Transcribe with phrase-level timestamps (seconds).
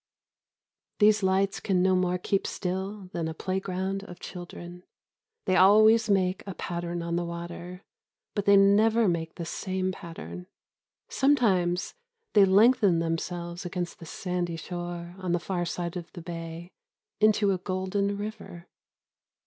[0.97, 4.81] These lights can no more keep still than a playground of children.
[5.45, 7.83] They always make a pattern on the water,
[8.33, 10.47] but they never make the same pattern.
[11.07, 11.93] Sometimes
[12.33, 16.71] they lengthen themselves against the sandy shore on the far side of the bay
[17.19, 18.65] into a golden river.